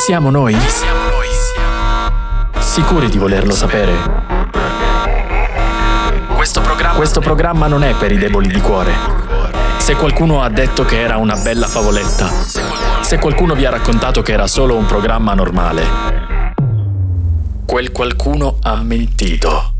[0.00, 0.56] siamo noi?
[2.58, 3.92] Sicuri di volerlo sapere?
[6.34, 8.94] Questo programma, Questo programma non è per i deboli di cuore.
[9.76, 12.30] Se qualcuno ha detto che era una bella favoletta,
[13.02, 16.54] se qualcuno vi ha raccontato che era solo un programma normale,
[17.66, 19.74] quel qualcuno ha mentito.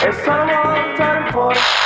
[0.00, 1.85] Il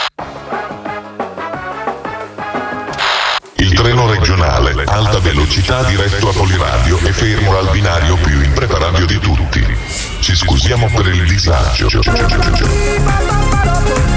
[3.82, 9.64] treno regionale, alta velocità diretto a Poliradio e fermo al binario più impreparario di tutti.
[10.18, 11.88] Ci scusiamo per il disagio.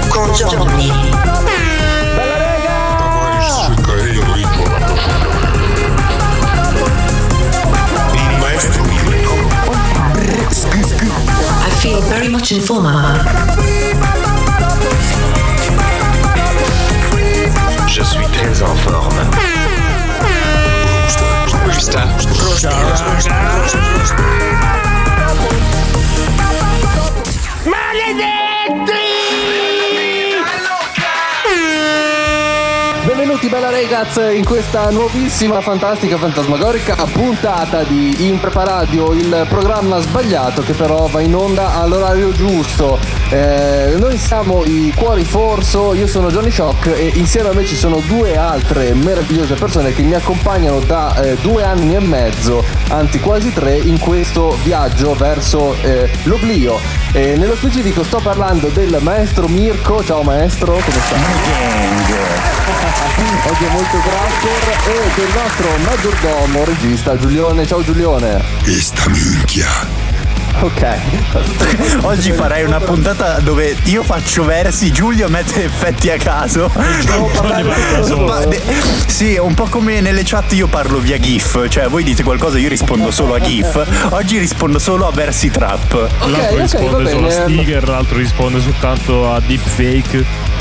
[0.08, 0.92] Con Johnny.
[8.12, 9.32] Il maestro Mirko.
[11.66, 13.62] I feel very much in forma.
[17.86, 19.63] Je suis très en forme.
[22.64, 22.93] Sure.
[33.54, 41.06] Bella ragazzi in questa nuovissima, fantastica, fantasmagorica puntata di Impreparadio, il programma sbagliato che però
[41.06, 42.98] va in onda all'orario giusto.
[43.28, 47.76] Eh, noi siamo i Cuori Forso, io sono Johnny Shock e insieme a me ci
[47.76, 53.20] sono due altre meravigliose persone che mi accompagnano da eh, due anni e mezzo, anzi
[53.20, 56.80] quasi tre, in questo viaggio verso eh, l'oblio.
[57.12, 61.14] Nello specifico sto parlando del maestro Mirko, ciao maestro, come sta?
[63.46, 67.66] Oggi è molto grapper e del nostro maggiordomo regista Giulione.
[67.66, 68.42] Ciao Giulione.
[68.62, 69.68] Questa minchia.
[70.60, 70.96] Ok.
[72.02, 76.70] Oggi farei una puntata dove io faccio versi, Giulio mette effetti a caso.
[76.74, 78.62] Ma de-
[79.06, 82.68] sì, un po' come nelle chat io parlo via GIF, cioè voi dite qualcosa io
[82.70, 84.08] rispondo solo a GIF.
[84.10, 85.92] Oggi rispondo solo a versi trap.
[86.20, 90.52] L'altro ok, risponde solo a sticker, l'altro risponde soltanto a deepfake.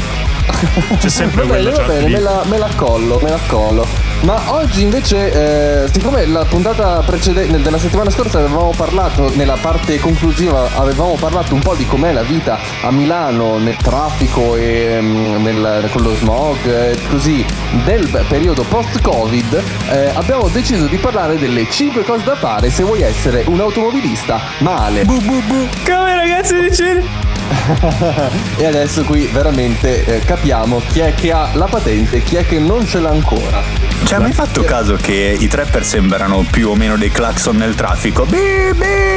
[0.99, 3.85] C'è sempre Va bene, quella va bene, me la, me la collo, me la collo.
[4.21, 9.99] Ma oggi invece, eh, siccome la puntata precedente della settimana scorsa avevamo parlato, nella parte
[9.99, 15.43] conclusiva avevamo parlato un po' di com'è la vita a Milano nel traffico e mm,
[15.43, 17.45] nel- con lo smog e così
[17.83, 23.01] del periodo post-Covid, eh, abbiamo deciso di parlare delle 5 cose da fare se vuoi
[23.01, 25.03] essere un automobilista male.
[25.03, 25.67] Bu bu bu.
[25.85, 27.32] Come ragazzi dice?
[28.57, 32.45] e adesso qui veramente eh, capiamo chi è che ha la patente e chi è
[32.45, 33.61] che non ce l'ha ancora.
[34.03, 37.75] Cioè, hai mai fatto caso che i trapper sembrano più o meno dei clacson nel
[37.75, 38.25] traffico?
[38.25, 39.13] Bi bi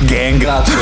[0.00, 0.38] gang.
[0.38, 0.74] Grazie,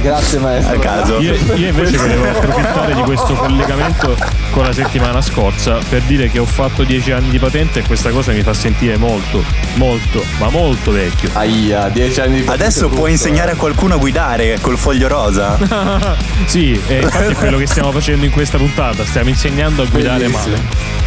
[0.00, 0.76] grazie maestro.
[0.76, 1.18] A caso.
[1.18, 4.16] Io, io invece volevo approfittare di questo collegamento
[4.50, 8.10] con la settimana scorsa per dire che ho fatto 10 anni di patente e questa
[8.10, 9.42] cosa mi fa sentire molto,
[9.74, 11.30] molto, ma molto vecchio.
[11.32, 13.54] Aia, 10 anni di patente Adesso puoi insegnare eh.
[13.54, 15.58] a qualcuno a guidare col foglio rosa.
[16.46, 20.26] Sì, e infatti è quello che stiamo facendo in questa puntata, stiamo insegnando a guidare
[20.26, 20.54] Bellissimo.
[20.56, 21.00] male.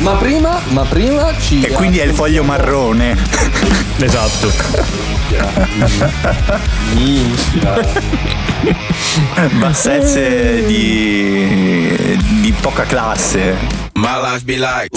[0.00, 3.16] Ma prima, ma prima ci E quindi è il foglio marrone.
[4.00, 4.50] Esatto.
[6.94, 7.80] Minchia.
[9.58, 13.56] Bassezze di, di poca classe.
[13.94, 14.90] My life be like,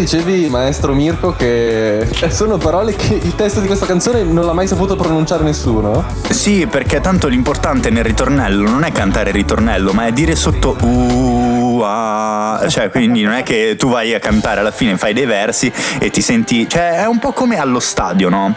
[0.00, 1.32] dicevi, maestro Mirko?
[1.32, 6.04] Che sono parole che il testo di questa canzone non l'ha mai saputo pronunciare nessuno?
[6.30, 10.76] Sì, perché tanto l'importante nel ritornello non è cantare il ritornello, ma è dire sotto
[10.80, 12.64] uh, ah.
[12.66, 16.10] Cioè, quindi non è che tu vai a cantare alla fine, fai dei versi e
[16.10, 16.68] ti senti.
[16.68, 18.56] Cioè, è un po' come allo stadio, no?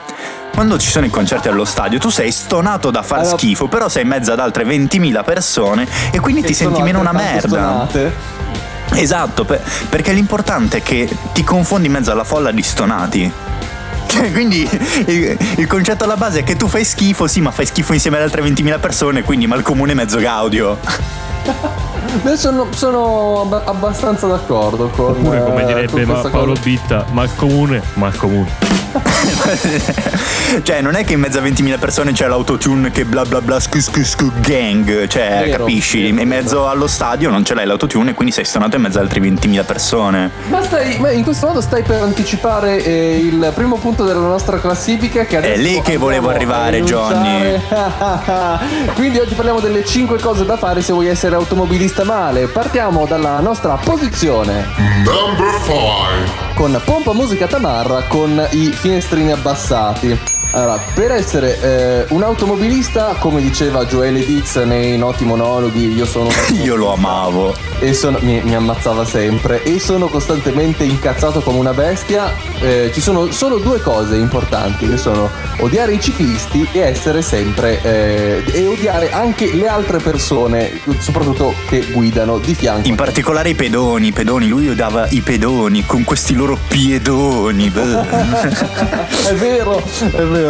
[0.53, 3.89] Quando ci sono i concerti allo stadio, tu sei stonato da far Allora- schifo, però
[3.89, 7.47] sei in mezzo ad altre 20.000 persone e quindi ti senti meno una merda.
[7.47, 8.62] stonate.
[8.95, 13.31] Esatto, per- perché l'importante è che ti confondi in mezzo alla folla di stonati.
[14.13, 14.69] Cioè, quindi
[15.07, 18.17] il, il concetto alla base è che tu fai schifo, sì, ma fai schifo insieme
[18.17, 20.78] ad altre 20.000 persone, quindi mal comune mezzo gaudio.
[22.22, 25.11] Beh, sono, sono abba- abbastanza d'accordo con.
[25.11, 26.61] Oppure come eh, direbbe Ma- Paolo cosa.
[26.61, 28.72] Bitta, ma il comune, ma il comune.
[30.64, 33.59] cioè, non è che in mezzo a 20.000 persone c'è l'autotune che bla bla bla
[33.59, 36.11] scu scu scu gang, cioè, Vero, capisci?
[36.11, 38.99] vero, in mezzo allo stadio non ce l'hai l'autotune e quindi sei stonato in mezzo
[38.99, 40.29] ad altre 20.000 persone.
[40.49, 44.59] Ma stai, ma in questo modo stai per anticipare eh, il primo punto della nostra
[44.59, 47.61] classifica che adesso lì che volevo arrivare, enunciare.
[48.94, 52.47] Quindi oggi parliamo delle 5 cose da fare se vuoi essere automobilista male.
[52.47, 54.66] Partiamo dalla nostra posizione.
[55.05, 56.53] Number 5.
[56.55, 60.33] con Pompa Musica Tamarra con i finestrini abbassati.
[60.55, 66.29] Allora, per essere eh, un automobilista, come diceva Joele Dix nei noti monologhi, io sono
[66.64, 67.55] Io lo amavo.
[67.79, 72.32] e sono, mi, mi ammazzava sempre e sono costantemente incazzato come una bestia.
[72.59, 75.28] Eh, ci sono solo due cose importanti che sono
[75.58, 81.79] odiare i ciclisti e essere sempre eh, e odiare anche le altre persone, soprattutto che
[81.91, 82.88] guidano di fianco.
[82.88, 87.72] In particolare i pedoni, i pedoni, lui odiava i pedoni con questi loro piedoni.
[87.73, 90.42] è vero, è vero.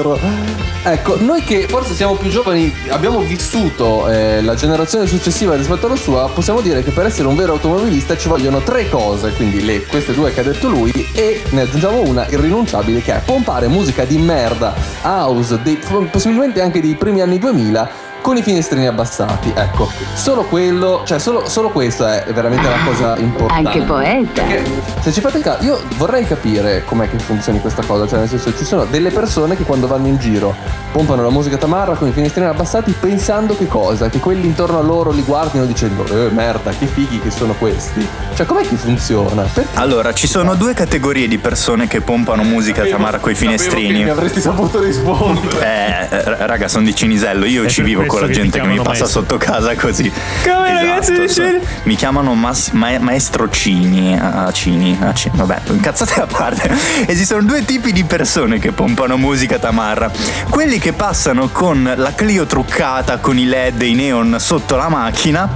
[0.85, 5.95] Ecco, noi che forse siamo più giovani, abbiamo vissuto eh, la generazione successiva rispetto alla
[5.95, 9.85] sua, possiamo dire che per essere un vero automobilista ci vogliono tre cose, quindi le,
[9.85, 14.03] queste due che ha detto lui, e ne aggiungiamo una irrinunciabile che è pompare musica
[14.03, 14.73] di merda,
[15.03, 15.79] house, dei-
[16.11, 19.51] possibilmente anche dei primi anni 2000 con i finestrini abbassati.
[19.53, 23.67] Ecco, solo quello, cioè solo, solo questo è veramente la cosa importante.
[23.67, 24.41] Anche poeta.
[24.41, 24.63] Perché
[25.01, 28.55] se ci fate caso, io vorrei capire com'è che funzioni questa cosa, cioè nel senso
[28.55, 30.55] ci sono delle persone che quando vanno in giro
[30.93, 34.07] pompano la musica tamarra con i finestrini abbassati pensando che cosa?
[34.07, 38.07] Che quelli intorno a loro li guardino dicendo eh merda, che fighi che sono questi.
[38.35, 39.43] Cioè com'è che funziona?
[39.43, 43.57] Perché Allora, ci sono due categorie di persone che pompano musica Tamara coi Sapevo che
[43.63, 44.03] finestrini.
[44.03, 46.09] mi avresti saputo rispondere.
[46.09, 47.45] Eh, eh, raga, sono di Cinisello.
[47.45, 49.07] Io È ci vivo con la che gente che mi passa maestro.
[49.07, 50.11] sotto casa così.
[50.43, 51.59] Come, Esatto, ragazzi, di Cini?
[51.83, 54.17] Mi chiamano mas- ma- maestro Cini.
[54.19, 55.37] A Cini, a Cini.
[55.37, 56.75] Vabbè, incazzate a parte.
[57.05, 60.11] Esistono due tipi di persone che pompano musica tamarra.
[60.49, 64.89] Quelli che passano con la Clio truccata, con i LED e i neon sotto la
[64.89, 65.47] macchina.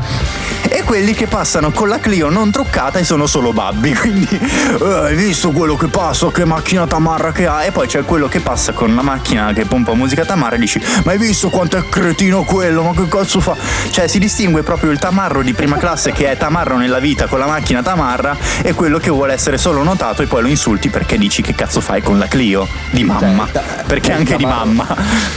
[0.70, 3.94] E quelli che passano con la Clio non truccata e sono solo babbi.
[3.96, 6.30] Quindi, "Eh, hai visto quello che passa?
[6.32, 7.64] Che macchina tamarra che ha?
[7.64, 10.82] E poi c'è quello che passa con la macchina che pompa musica tamarra e dici:
[11.04, 12.84] Ma hai visto quanto è cretino quello?
[12.84, 13.56] Ma che cazzo fa?
[13.90, 17.40] Cioè, si distingue proprio il tamarro di prima classe che è tamarro nella vita con
[17.40, 21.18] la macchina tamarra e quello che vuole essere solo notato e poi lo insulti perché
[21.18, 23.48] dici che cazzo fai con la Clio di mamma.
[23.52, 24.86] ta- perché anche di mamma.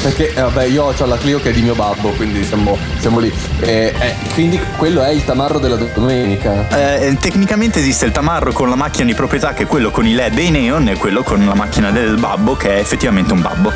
[0.02, 3.18] Perché eh, vabbè, io ho la Clio che è di mio babbo, quindi siamo, siamo
[3.18, 3.32] lì.
[3.60, 6.66] Eh, eh, quindi quello è il tamarro della domenica.
[6.68, 10.14] Eh, tecnicamente esiste il tamarro con la macchina di proprietà che è quello con i
[10.14, 13.40] led e i neon e quello con la macchina del babbo che è effettivamente un
[13.42, 13.72] babbo.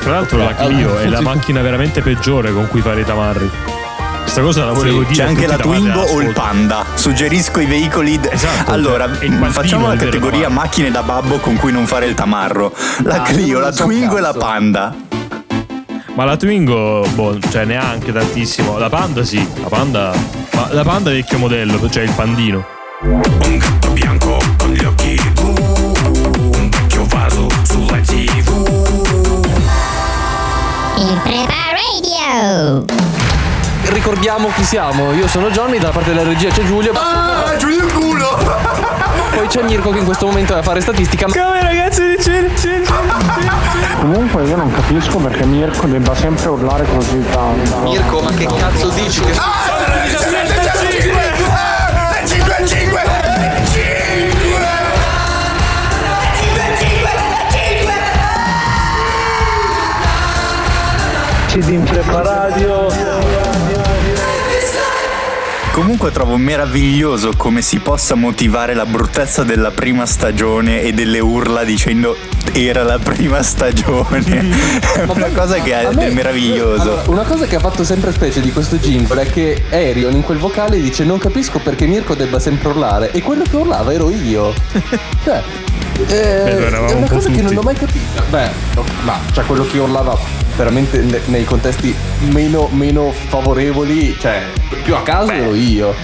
[0.00, 1.22] Tra l'altro la Ok, Clio allora, è la sì.
[1.22, 3.50] macchina veramente peggiore con cui fare i tamarri.
[4.22, 5.14] Questa cosa la volevo dire.
[5.14, 6.32] C'è anche la Twingo o il.
[6.32, 6.84] Panda.
[6.94, 8.18] Suggerisco i veicoli.
[8.18, 12.14] d- Esatto, allora, cioè, facciamo la categoria macchine da babbo con cui non fare il
[12.14, 12.72] tamarro.
[13.02, 14.38] La Ah, Clio, la so Twingo e la cazzo.
[14.38, 14.94] Panda.
[16.14, 18.78] Ma la Twingo, boh, cioè neanche tantissimo.
[18.78, 20.12] La Panda sì, la Panda.
[20.54, 22.64] Ma la Panda è vecchio modello, cioè il pandino.
[23.02, 23.20] Un
[23.58, 29.42] gatto bianco con gli occhi blu, un vecchio vaso sulla TV.
[30.98, 32.84] Il Prepa Radio.
[33.86, 35.12] Ricordiamo chi siamo.
[35.12, 36.92] Io sono Johnny, dalla parte della regia c'è Giulio.
[36.94, 38.38] Ah, Giulio il culo!
[39.34, 41.26] Poi c'è Mirko che in questo momento è a fare statistica.
[41.26, 42.16] Come ragazzi
[44.00, 47.78] Comunque io non capisco perché Mirko debba sempre urlare così tanto.
[47.78, 49.20] Mirko, ma che cazzo dici?
[49.20, 49.32] Che...
[65.72, 71.62] Comunque trovo meraviglioso come si possa motivare la bruttezza della prima stagione e delle urla
[71.62, 72.16] dicendo
[72.54, 74.20] era la prima stagione.
[74.96, 76.80] È una cosa che è me- meraviglioso.
[76.80, 80.22] Allora, una cosa che ha fatto sempre specie di questo jingle è che Arion in
[80.22, 84.08] quel vocale dice non capisco perché Mirko debba sempre urlare e quello che urlava ero
[84.08, 84.54] io.
[85.22, 85.42] cioè,
[86.08, 87.56] eh, Beh, è una cosa che non tutti.
[87.56, 88.22] ho mai capito.
[88.30, 90.18] Beh, no, ma cioè quello che urlava
[90.56, 91.94] veramente ne- nei contesti
[92.30, 94.42] meno, meno favorevoli, cioè
[94.82, 95.94] più a caso ero io.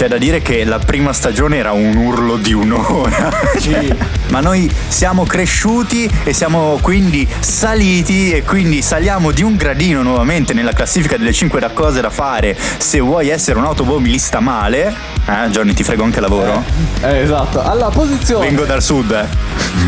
[0.00, 3.30] C'è da dire che la prima stagione era un urlo di un'ora.
[3.60, 3.94] Cioè,
[4.30, 10.54] Ma noi siamo cresciuti e siamo quindi saliti e quindi saliamo di un gradino nuovamente
[10.54, 14.90] nella classifica delle 5 da cose da fare se vuoi essere un automobilista male.
[15.26, 16.64] Eh, Johnny, ti frego anche lavoro?
[17.02, 17.60] Eh, esatto.
[17.60, 19.26] Alla posizione Vengo dal sud, eh.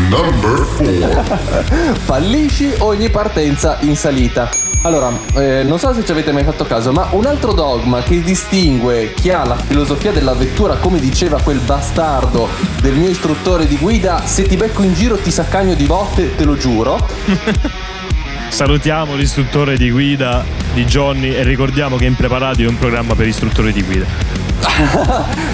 [0.09, 1.95] Number 4.
[2.05, 4.62] fallisci ogni partenza in salita.
[4.85, 8.21] Allora, eh, non so se ci avete mai fatto caso, ma un altro dogma che
[8.21, 12.49] distingue chi ha la filosofia della vettura, come diceva quel bastardo
[12.81, 16.43] del mio istruttore di guida, se ti becco in giro ti saccagno di botte, te
[16.43, 16.99] lo giuro.
[18.49, 23.71] Salutiamo l'istruttore di guida di Johnny e ricordiamo che Impreparati è un programma per istruttori
[23.71, 24.32] di guida.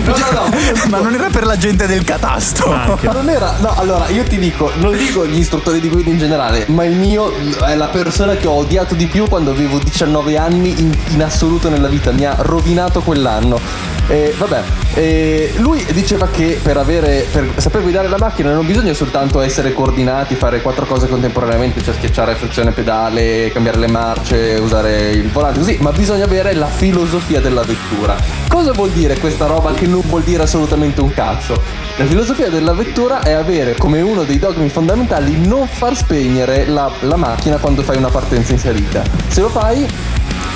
[0.06, 0.50] No, no, no.
[0.90, 2.72] Ma non era per la gente del catasto.
[2.72, 3.06] Anche.
[3.08, 6.18] Ma non era, no, allora io ti dico, non dico gli istruttori di guida in
[6.18, 7.32] generale, ma il mio
[7.66, 11.70] è la persona che ho odiato di più quando avevo 19 anni in, in assoluto
[11.70, 13.99] nella vita, mi ha rovinato quell'anno.
[14.10, 14.64] E vabbè,
[14.96, 19.72] e lui diceva che per, avere, per saper guidare la macchina non bisogna soltanto essere
[19.72, 25.60] coordinati, fare quattro cose contemporaneamente, cioè schiacciare frizione pedale, cambiare le marce, usare il volante,
[25.60, 28.16] così, ma bisogna avere la filosofia della vettura.
[28.48, 31.62] Cosa vuol dire questa roba che non vuol dire assolutamente un cazzo?
[31.98, 36.90] La filosofia della vettura è avere come uno dei dogmi fondamentali non far spegnere la,
[37.02, 39.04] la macchina quando fai una partenza in salita.
[39.28, 39.86] Se lo fai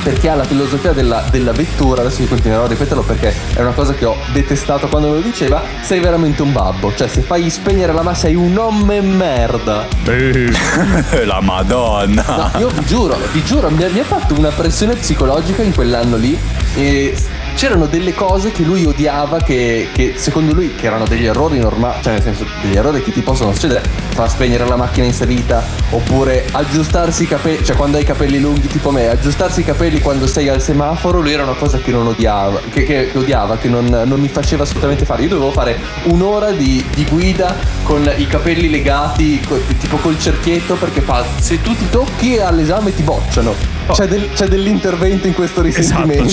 [0.04, 3.72] perché ha la filosofia della, della vettura, adesso io continuerò a ripeterlo perché è una
[3.72, 7.50] cosa che ho detestato quando me lo diceva, sei veramente un babbo, cioè se fai
[7.50, 9.88] spegnere la macchina sei un nome merda.
[11.26, 12.52] la madonna.
[12.54, 15.74] No, io vi giuro, vi giuro, mi ha, mi ha fatto una pressione psicologica in
[15.74, 16.38] quell'anno lì
[16.76, 17.16] e
[17.56, 22.02] c'erano delle cose che lui odiava che, che secondo lui che erano degli errori normali,
[22.02, 25.64] cioè nel senso degli errori che ti possono succedere, far spegnere la macchina in salita
[25.92, 30.00] oppure aggiustarsi i capelli, cioè quando hai i capelli lunghi tipo me, aggiustarsi i capelli
[30.00, 33.68] quando sei al semaforo, lui era una cosa che non odiava, che, che- odiava, che
[33.70, 35.24] non, non mi faceva assolutamente fare.
[35.24, 40.76] Io dovevo fare un'ora di, di guida con i capelli legati, co- tipo col cerchietto,
[40.76, 43.73] perché fa, se tu ti tocchi all'esame ti bocciano.
[43.92, 46.30] C'è, del- c'è dell'intervento in questo risentimento.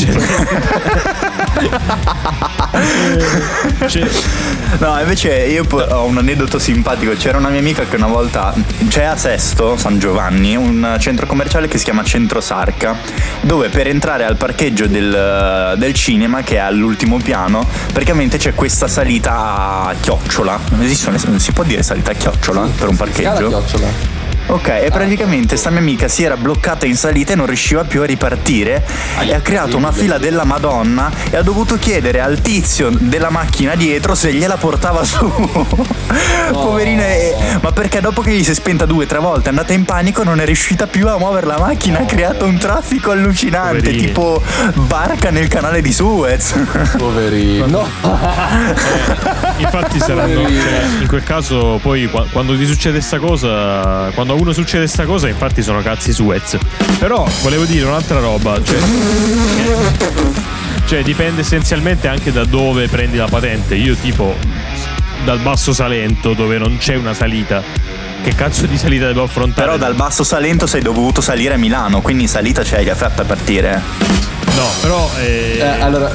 [3.87, 4.09] Cioè,
[4.79, 7.13] No, invece io ho un aneddoto simpatico.
[7.13, 8.55] C'era una mia amica che una volta
[8.89, 12.97] c'è a Sesto, San Giovanni, un centro commerciale che si chiama Centro Sarca,
[13.41, 18.87] dove per entrare al parcheggio del, del cinema, che è all'ultimo piano, praticamente c'è questa
[18.89, 20.59] salita a chiocciola.
[20.81, 23.49] Esistono, si può dire salita a chiocciola per un parcheggio?
[23.49, 24.20] chiocciola.
[24.47, 28.03] Ok, e praticamente sta mia amica si era bloccata in salita e non riusciva più
[28.03, 28.85] a ripartire
[29.21, 33.77] e ha creato una fila della Madonna e ha dovuto chiedere al tizio della macchina
[33.77, 35.31] dietro se gliela portava su.
[36.51, 39.49] Poverina, e- ma perché dopo che gli si è spenta due o tre volte è
[39.51, 43.13] andata in panico non è riuscita più a muovere la macchina, ha creato un traffico
[43.13, 44.07] allucinante, Poverini.
[44.07, 44.43] tipo
[44.75, 46.55] barca nel canale di Suez.
[46.97, 47.67] Poverino.
[47.67, 47.89] No.
[49.59, 54.35] Infatti saranno, cioè, in quel caso poi qua- quando ti succede sta cosa, quando a
[54.35, 56.57] uno succede sta cosa infatti sono cazzi Suez.
[56.99, 58.79] Però volevo dire un'altra roba, cioè,
[60.87, 63.75] cioè dipende essenzialmente anche da dove prendi la patente.
[63.75, 64.35] Io tipo
[65.25, 67.63] dal basso Salento dove non c'è una salita.
[68.23, 69.67] Che cazzo di salita devo affrontare?
[69.67, 73.25] Però dal basso Salento sei dovuto salire a Milano, quindi in salita ce l'hai fatta
[73.25, 73.81] partire.
[74.57, 76.15] No, però eh, Eh, allora,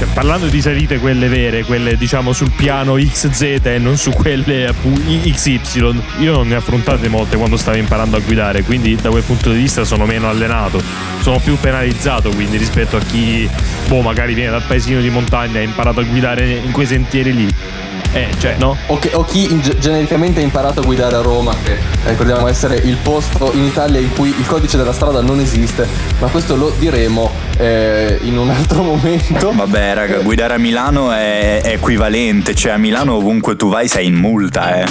[0.00, 4.66] Cioè, parlando di salite quelle vere, quelle diciamo sul piano XZ e non su quelle
[4.66, 9.10] appunto XY, io non ne ho affrontate molte quando stavo imparando a guidare, quindi da
[9.10, 10.80] quel punto di vista sono meno allenato,
[11.20, 13.46] sono più penalizzato quindi rispetto a chi
[13.88, 17.34] boh, magari viene dal paesino di montagna e ha imparato a guidare in quei sentieri
[17.34, 17.54] lì.
[18.12, 18.76] Eh, cioè, no?
[18.86, 22.74] o, che- o chi in- genericamente ha imparato a guidare a Roma, che ricordiamo essere
[22.76, 25.86] il posto in Italia in cui il codice della strada non esiste,
[26.18, 27.29] ma questo lo diremo
[27.60, 29.52] eh, in un altro momento.
[29.54, 34.06] Vabbè, raga, guidare a Milano è, è equivalente, cioè a Milano ovunque tu vai sei
[34.06, 34.86] in multa, eh.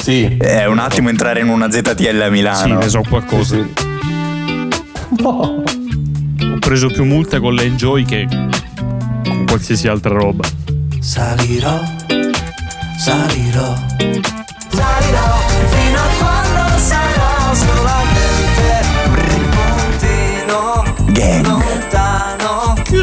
[0.00, 0.36] Sì.
[0.38, 2.78] È un attimo entrare in una ZTL a Sì, Milano.
[2.78, 3.56] ne so qualcosa.
[3.56, 3.72] Sì.
[5.22, 10.44] Ho preso più multe con l'enjoy che con qualsiasi altra roba.
[11.00, 11.80] Salirò,
[12.98, 13.74] salirò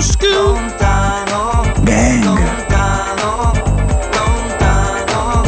[0.02, 2.26] lontano, lontano, gang.
[4.10, 5.44] lontano,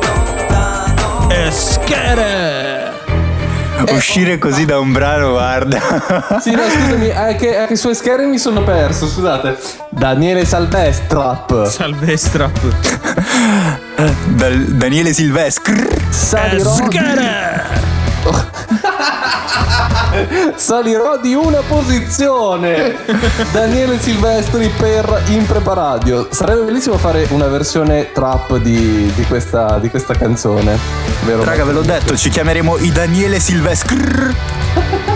[0.00, 1.28] lontano, lontano.
[3.92, 6.38] Uscire così da un brano, guarda.
[6.40, 9.58] Sì, no, scusami, anche, anche su Eschere mi sono perso, scusate.
[9.90, 11.66] Daniele Salvestrap.
[11.66, 12.50] Salvestra.
[14.28, 15.86] Dal- Daniele Silvestri.
[16.08, 16.74] Salirò,
[20.54, 22.96] salirò di una posizione.
[23.52, 26.28] Daniele Silvestri per Impreparadio.
[26.30, 30.78] Sarebbe bellissimo fare una versione trap di, di questa, di questa canzone.
[31.24, 31.44] Vero?
[31.44, 35.09] Raga, ve l'ho detto, ci chiameremo i Daniele Silvestri.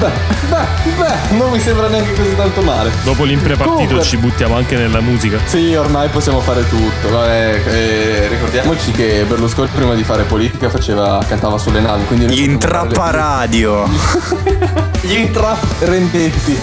[0.00, 0.10] Beh,
[0.48, 2.90] beh, beh, non mi sembra neanche così tanto male.
[3.04, 5.38] Dopo l'imprepartito Comunque- ci buttiamo anche nella musica.
[5.44, 7.10] Sì, ormai possiamo fare tutto.
[7.10, 12.04] Vabbè, eh, ricordiamoci che Berlusconi prima di fare politica faceva, cantava sulle navi.
[12.06, 13.86] Quindi Gli intrappa radio.
[13.86, 16.58] le- Gli intraprendetti.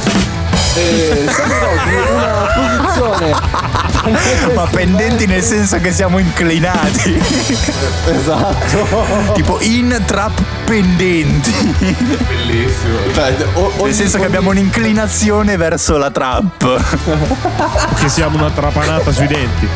[0.77, 1.25] Eh,
[2.13, 3.36] una posizione.
[4.53, 7.19] Ma pendenti nel senso che siamo inclinati.
[8.05, 9.31] Esatto.
[9.34, 11.51] tipo in trap pendenti.
[12.27, 12.98] Bellissimo.
[13.13, 16.84] Cioè, o- Nel senso che abbiamo un'inclinazione verso la trap.
[18.00, 19.67] Che siamo una trapanata sui denti.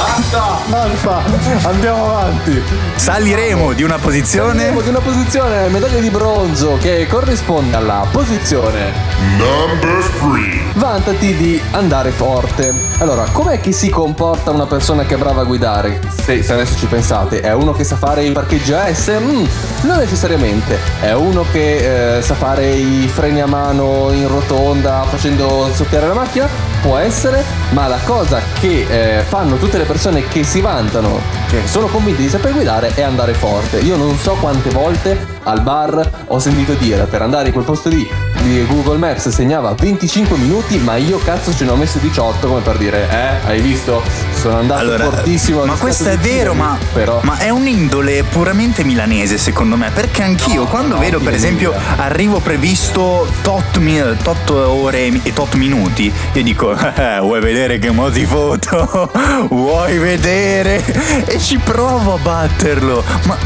[0.00, 1.22] Basta, basta,
[1.68, 2.62] andiamo avanti.
[2.94, 4.54] Saliremo di una posizione.
[4.54, 8.92] Parliamo di una posizione medaglia di bronzo che corrisponde alla posizione
[9.36, 10.72] Number 3.
[10.80, 12.72] Vantati di andare forte.
[12.96, 16.00] Allora, com'è che si comporta una persona che è brava a guidare?
[16.22, 19.14] Se, se adesso ci pensate, è uno che sa fare il parcheggio S?
[19.20, 19.44] Mm,
[19.82, 20.78] non necessariamente.
[21.00, 26.14] È uno che eh, sa fare i freni a mano in rotonda facendo soffiare la
[26.14, 26.69] macchina?
[26.82, 31.66] Può essere, ma la cosa che eh, fanno tutte le persone che si vantano, che
[31.66, 33.80] sono convinte di saper guidare, è andare forte.
[33.80, 37.90] Io non so quante volte al bar ho sentito dire per andare in quel posto
[37.90, 38.08] lì
[38.42, 42.60] di Google Maps segnava 25 minuti, ma io cazzo ce ne ho messo 18 come
[42.60, 44.02] per dire, eh, hai visto?
[44.40, 45.66] Sono andato Allora, fortissimo.
[45.66, 50.62] ma questo è vero, ma, però ma è un'indole puramente milanese secondo me, perché anch'io
[50.62, 51.80] No, quando no, vedo per esempio mio.
[51.96, 57.90] arrivo previsto tot, mi- tot ore e tot minuti, io dico "Eh, vuoi vedere che
[57.90, 59.10] mo ti foto?
[59.50, 60.82] Vuoi vedere?
[61.26, 63.36] E ci provo a batterlo, ma...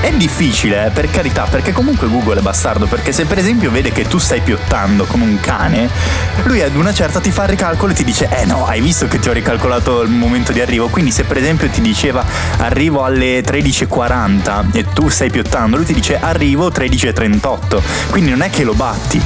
[0.00, 3.90] È difficile, eh, per carità, perché comunque Google è bastardo, perché se per esempio vede
[3.90, 5.88] che tu stai piottando come un cane,
[6.44, 9.08] lui ad una certa ti fa il ricalcolo e ti dice, eh no, hai visto
[9.08, 12.24] che ti ho ricalcolato il momento di arrivo, quindi se per esempio ti diceva
[12.58, 18.50] arrivo alle 13.40 e tu stai piottando, lui ti dice arrivo 13.38, quindi non è
[18.50, 19.20] che lo batti,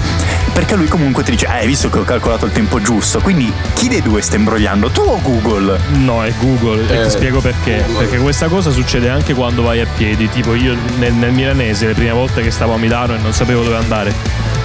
[0.55, 3.53] perché lui comunque ti dice, eh, hai visto che ho calcolato il tempo giusto, quindi
[3.75, 5.79] chi dei due sta imbrogliando, tu o Google?
[5.93, 6.87] No, è Google.
[6.89, 7.83] e Eh, ti spiego perché.
[7.87, 8.05] Google.
[8.07, 10.29] Perché questa cosa succede anche quando vai a piedi.
[10.31, 13.63] Tipo io nel, nel milanese, le prime volte che stavo a Milano e non sapevo
[13.63, 14.13] dove andare.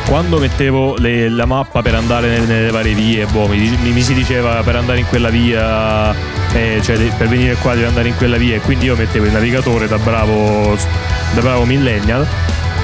[0.08, 4.02] Quando mettevo le- la mappa per andare nelle, nelle varie vie, boh, mi, mi- mi
[4.02, 6.14] si diceva per andare in quella via,
[6.54, 9.25] eh, cioè de- per venire qua devi andare in quella via, e quindi io mettevo
[9.25, 10.78] il navigatore da bravo,
[11.34, 12.25] da bravo millennial.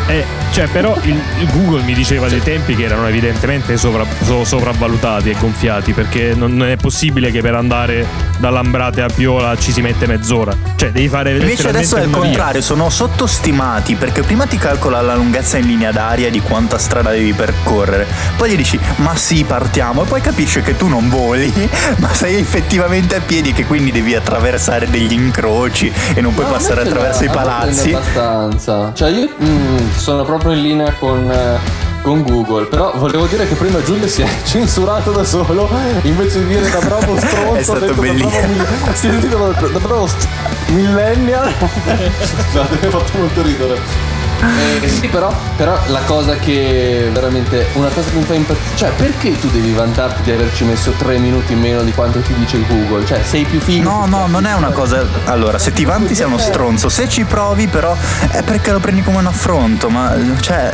[0.08, 4.44] E, cioè, però il, il Google mi diceva dei tempi che erano evidentemente sovra- so-
[4.44, 8.06] sopravvalutati e gonfiati perché non, non è possibile che per andare
[8.38, 10.54] da Lambrate a Piola ci si mette mezz'ora.
[10.76, 12.18] Cioè, devi fare Invece adesso è il via.
[12.18, 17.12] contrario, sono sottostimati perché prima ti calcola la lunghezza in linea d'aria di quanta strada
[17.12, 18.06] devi percorrere,
[18.36, 21.52] poi gli dici ma sì partiamo e poi capisce che tu non voli
[21.98, 26.54] ma sei effettivamente a piedi che quindi devi attraversare degli incroci e non puoi No,
[26.54, 27.94] passare attraverso i l'ha- a me prende palazzi.
[27.94, 28.92] abbastanza.
[28.96, 31.60] Cioè io mm, sono proprio in linea con, eh,
[32.02, 35.70] con Google, però volevo dire che prima Giulio si è censurato da solo
[36.02, 37.54] invece di dire da bravo stronzo.
[37.56, 38.54] È stato ha detto da bellissimo.
[38.94, 40.28] si è sentito da, da bravo st-
[40.70, 41.54] millennial.
[41.54, 44.11] Scusate, mi ha fatto molto ridere.
[44.42, 48.92] Eh, sì, però, però la cosa che veramente una cosa che mi fa impazzire, cioè
[48.96, 52.60] perché tu devi vantarti di averci messo tre minuti in meno di quanto ti dice
[52.68, 53.06] Google?
[53.06, 53.88] Cioè sei più figo?
[53.88, 55.06] No, no, non è una cosa.
[55.26, 56.90] Allora, se ti vanti sei uno stronzo.
[56.90, 57.96] Se ci provi, però,
[58.30, 59.90] è perché lo prendi come un affronto.
[59.90, 60.74] Ma cioè,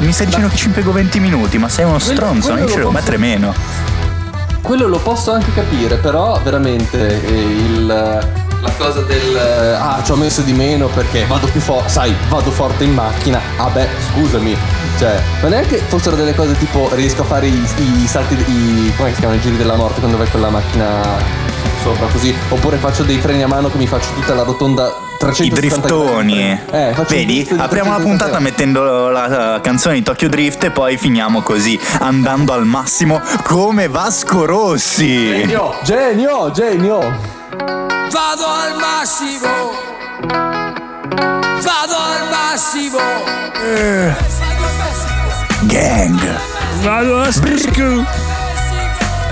[0.00, 2.76] mi stai dicendo che ci impiego 20 minuti, ma sei uno stronzo, quello io ci
[2.76, 3.54] devo mettere meno.
[4.60, 10.12] Quello lo posso anche capire, però veramente eh, il, la cosa del eh, ah ci
[10.12, 13.40] ho messo di meno perché vado più forte, sai, vado forte in macchina.
[13.56, 14.56] Ah beh, scusami.
[14.98, 17.66] Cioè, ma neanche fossero delle cose tipo riesco a fare i,
[18.02, 21.48] i salti, i, come si chiamano i giri della morte quando vai con la macchina
[21.82, 25.44] sopra così, oppure faccio dei freni a mano che mi faccio tutta la rotonda 360
[25.44, 26.60] I driftoni.
[26.70, 30.98] Eh, Vedi, apriamo la 360 puntata mettendo la, la canzone di Tokyo Drift e poi
[30.98, 35.28] finiamo così, andando al massimo come Vasco Rossi.
[35.28, 37.89] Genio, genio, genio.
[38.12, 39.72] Vado al massimo.
[41.64, 42.98] Vado al massimo.
[45.62, 46.18] Gang.
[46.82, 48.04] Vado a Sprisco.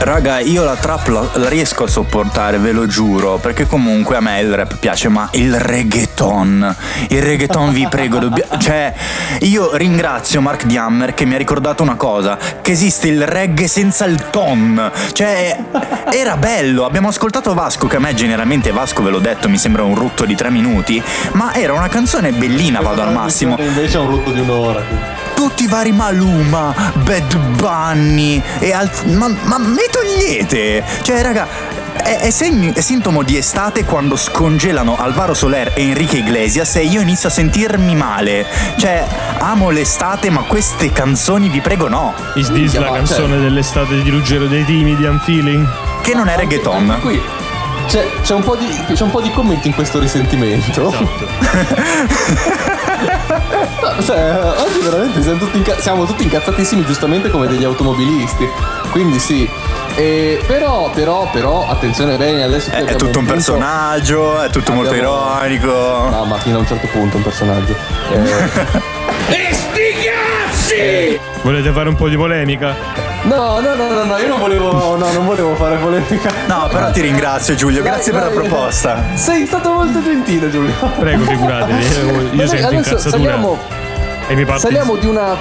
[0.00, 4.20] Raga, io la trap la, la riesco a sopportare, ve lo giuro, perché comunque a
[4.20, 6.76] me il rap piace, ma il reggaeton,
[7.08, 8.94] il reggaeton vi prego, dobbia- cioè
[9.40, 14.04] io ringrazio Mark Diammer che mi ha ricordato una cosa, che esiste il reggae senza
[14.04, 15.56] il ton, cioè
[16.10, 19.82] era bello, abbiamo ascoltato Vasco, che a me generalmente Vasco ve l'ho detto, mi sembra
[19.82, 24.00] un rutto di tre minuti, ma era una canzone bellina, vado al massimo, Invece è
[24.00, 25.27] un rutto di un'ora.
[25.38, 26.74] Tutti i vari Maluma,
[27.04, 29.12] Bad Bunny e altri.
[29.12, 30.82] Ma, ma me togliete!
[31.02, 31.46] Cioè, raga.
[31.94, 36.82] È, è segni- è sintomo di estate quando scongelano Alvaro Soler e Enrique Iglesias e
[36.86, 38.46] io inizio a sentirmi male.
[38.78, 39.06] Cioè,
[39.38, 42.14] amo l'estate, ma queste canzoni vi prego no.
[42.34, 45.64] Is this la canzone cioè- dell'estate di Ruggero dei Timidi, I'm feeling?
[46.02, 46.98] Che non è Anche reggaeton.
[47.00, 47.20] qui
[47.88, 50.92] c'è, c'è un po di, c'è un po' di commenti in questo risentimento.
[53.80, 58.48] No, cioè, oggi veramente siamo tutti, inca- siamo tutti incazzatissimi giustamente come degli automobilisti.
[58.90, 59.48] Quindi sì.
[59.94, 64.72] E però, però, però, attenzione bene, adesso È, è tutto un punto- personaggio, è tutto
[64.72, 65.72] molto Abbiamo- ironico.
[66.10, 67.76] No, ma fino a un certo punto un personaggio.
[70.70, 72.74] Eh, Volete fare un po' di polemica?
[73.22, 76.30] no, no, no, no, no, io non volevo, no, non volevo fare polemica.
[76.48, 79.04] No, però ti ringrazio Giulio, grazie per la proposta.
[79.14, 80.72] Sei stato molto gentile, Giulio.
[80.98, 81.82] Prego, figuratevi.
[81.84, 81.88] Io
[82.36, 83.10] Vabbè, sento adesso incazzatura.
[83.10, 83.58] saliamo,
[84.28, 85.36] E mi parte saliamo di una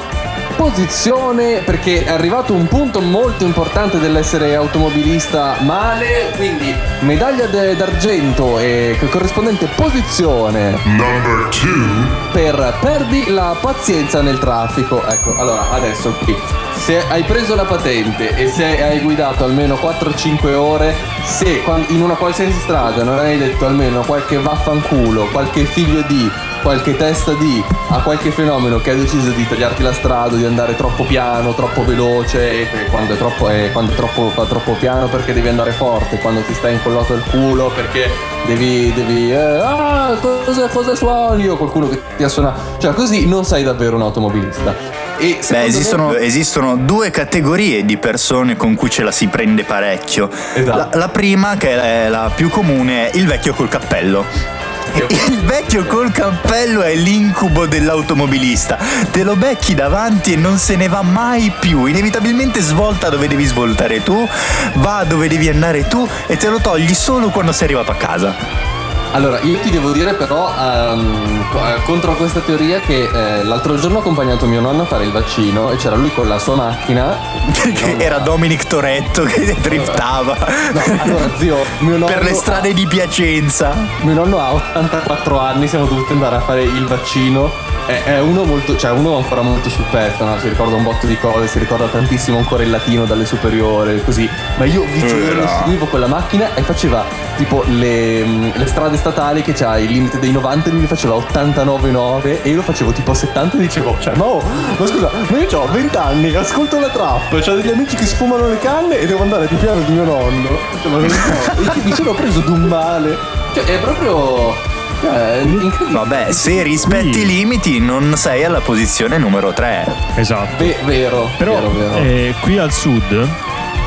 [0.58, 8.58] posizione perché è arrivato un punto molto importante dell'essere automobilista male, quindi medaglia de- d'argento
[8.58, 12.32] e corrispondente posizione Number two.
[12.32, 15.06] per perdi la pazienza nel traffico.
[15.06, 16.36] Ecco, allora adesso qui.
[16.74, 22.16] Se hai preso la patente e se hai guidato almeno 4-5 ore, se in una
[22.16, 26.30] qualsiasi strada non hai detto almeno qualche vaffanculo, qualche figlio di,
[26.62, 30.76] qualche testa di, a qualche fenomeno che ha deciso di tagliarti la strada, di andare
[30.76, 35.34] troppo piano, troppo veloce, e quando è troppo, eh, quando è troppo, troppo piano perché
[35.34, 38.10] devi andare forte, quando ti stai incollato al culo perché
[38.46, 41.48] devi, devi eh, ah, cosa, cosa suoni?
[41.48, 42.80] O qualcuno che ti ha suonato.
[42.80, 45.06] Cioè, così non sei davvero un automobilista.
[45.20, 49.64] E Beh, esistono, me- esistono due categorie di persone con cui ce la si prende
[49.64, 50.30] parecchio.
[50.54, 50.78] Esatto.
[50.78, 54.57] La, la prima, che è la più comune, è il vecchio col cappello.
[55.28, 58.78] Il vecchio col cappello è l'incubo dell'automobilista.
[59.12, 61.86] Te lo becchi davanti e non se ne va mai più.
[61.86, 64.28] Inevitabilmente svolta dove devi svoltare tu,
[64.76, 68.77] va dove devi andare tu e te lo togli solo quando sei arrivato a casa.
[69.12, 74.00] Allora, io ti devo dire però eh, contro questa teoria che eh, l'altro giorno ho
[74.02, 77.18] accompagnato mio nonno a fare il vaccino e c'era lui con la sua macchina.
[77.78, 80.36] Che era Dominic Toretto che driftava
[80.74, 83.76] No, allora zio, mio nonno per le strade di Piacenza.
[84.02, 87.67] Mio nonno ha 84 anni, siamo dovuti andare a fare il vaccino.
[87.88, 90.38] È, è uno molto, cioè uno ancora molto sul pezzo, no?
[90.40, 94.30] si ricorda un botto di cose, si ricorda tantissimo ancora il latino dalle superiori, così.
[94.58, 97.06] Ma io vi giuro, lo seguivo con la macchina e faceva
[97.38, 102.40] tipo le, le strade statali che c'ha il limite dei 90 e lui faceva 89,9
[102.44, 104.44] e io lo facevo tipo a 70 e dicevo, cioè, ma oh,
[104.78, 108.50] ma scusa, ma io ho 20 anni, ascolto la trap, ho degli amici che sfumano
[108.50, 110.50] le canne e devo andare più piano di mio nonno.
[110.82, 111.20] Cioè, ma non so,
[111.84, 113.18] mi sono preso d'un male.
[113.54, 114.67] Cioè, è proprio.
[115.02, 115.92] Incredibile.
[115.92, 119.86] Vabbè, se rispetti i limiti non sei alla posizione numero 3.
[120.16, 120.56] Esatto.
[120.58, 121.96] Ve- vero, Però vero, vero.
[121.98, 123.28] eh, qui al sud,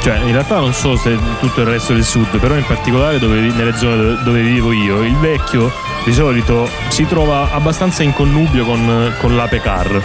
[0.03, 3.41] cioè in realtà non so se tutto il resto del sud, però in particolare dove,
[3.41, 5.73] nelle zone dove, dove vivo io, il vecchio
[6.05, 10.01] di solito si trova abbastanza in connubio con, con l'ape car.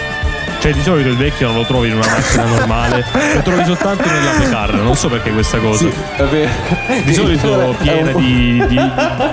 [0.59, 4.03] Cioè di solito il vecchio non lo trovi in una macchina normale, lo trovi soltanto
[4.09, 5.87] nell'ape car, non so perché questa cosa.
[5.87, 5.93] Sì.
[7.03, 8.79] Di solito piena di, di,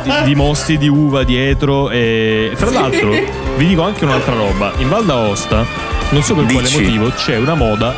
[0.02, 3.10] di, di mostri di uva dietro e fra l'altro
[3.56, 5.64] vi dico anche un'altra roba, in Val d'Aosta,
[6.10, 6.82] non so per quale Dici?
[6.82, 7.94] motivo, c'è una moda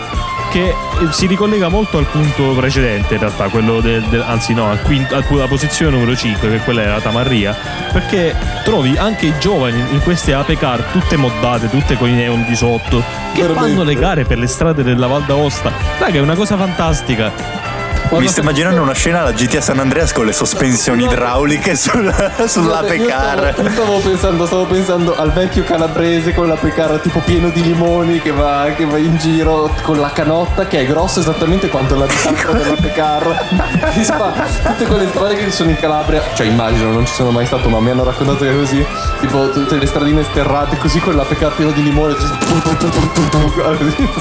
[0.55, 0.75] che eh,
[1.11, 5.13] si ricollega molto al punto precedente in realtà, quello del, del- anzi no, al quint-
[5.13, 7.57] alla posizione numero 5 che quella era Tamarria,
[7.93, 12.45] perché trovi anche i giovani in queste ape car tutte moddate, tutte con i neon
[12.47, 13.71] di sotto, che Veramente.
[13.71, 15.73] fanno le gare per le strade della Val d'Aosta.
[15.99, 17.74] Raga, è una cosa fantastica.
[18.11, 22.15] Mi sto immaginando una scena alla GTA San Andreas con le sospensioni idrauliche sul-
[22.47, 23.53] sull'ape Io car.
[23.53, 28.21] Stavo, stavo pensando, stavo pensando al vecchio calabrese con la car tipo pieno di limoni
[28.21, 32.07] che va, che va in giro con la canotta che è grossa esattamente quanto la
[32.07, 33.47] distanza della car.
[33.93, 37.15] Che si fa tutte quelle strade che ci sono in Calabria, cioè immagino, non ci
[37.15, 38.85] sono mai stato, ma mi hanno raccontato che è così.
[39.21, 42.15] Tipo tutte le stradine sterrate così con la car pieno di limone.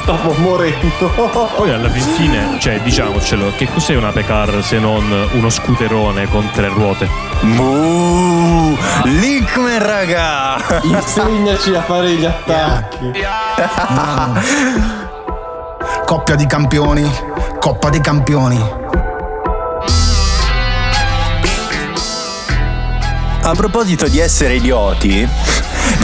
[0.01, 1.51] Stavo morendo.
[1.55, 6.49] Poi alla fin fine, cioè diciamocelo, che cos'è una pecar se non uno scooterone con
[6.53, 7.09] tre ruote?
[7.41, 10.79] Buh, Linkman raga!
[10.83, 13.11] Insegnaci a fare gli attacchi.
[16.05, 17.11] Coppia di campioni,
[17.59, 18.81] Coppa dei campioni.
[23.45, 25.27] A proposito di essere idioti,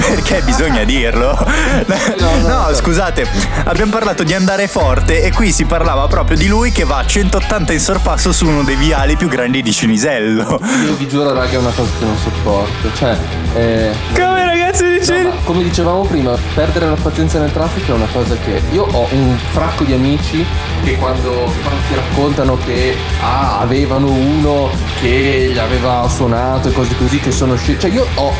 [0.08, 1.38] perché bisogna dirlo?
[2.50, 3.28] No, scusate,
[3.66, 7.06] abbiamo parlato di andare forte e qui si parlava proprio di lui che va a
[7.06, 10.60] 180 in sorpasso su uno dei viali più grandi di Cinisello.
[10.86, 12.92] Io vi giuro, raga, è una cosa che non sopporto.
[12.96, 13.18] Cioè,
[13.56, 15.24] eh, Come ragazzi dicevi?
[15.24, 19.08] no, come dicevamo prima, perdere la pazienza nel traffico è una cosa che io ho
[19.12, 20.46] un fracco di amici
[20.84, 24.70] che quando, quando ti raccontano che ah, avevano uno
[25.02, 27.80] che gli aveva suonato e cose così che sono scesi.
[27.80, 28.34] Cioè, io ho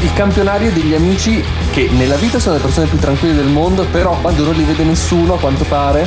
[0.00, 4.16] il campionario degli amici che nella vita sono le persone più tranquille del mondo, però
[4.20, 6.06] quando non li vede nessuno, a quanto pare,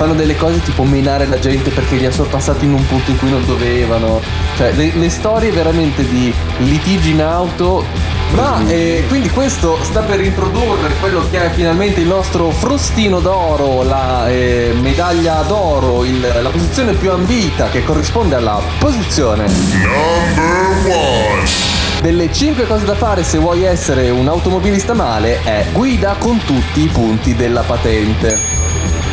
[0.00, 3.18] fanno delle cose tipo menare la gente perché li ha sorpassati in un punto in
[3.18, 4.22] cui non dovevano.
[4.56, 7.84] Cioè, le, le storie veramente di litigi in auto.
[8.32, 13.82] Ma eh, quindi questo sta per introdurre quello che è finalmente il nostro frustino d'oro,
[13.82, 21.42] la eh, medaglia d'oro, il- la posizione più ambita che corrisponde alla posizione Number one.
[22.00, 26.84] delle 5 cose da fare se vuoi essere un automobilista male è guida con tutti
[26.84, 28.59] i punti della patente.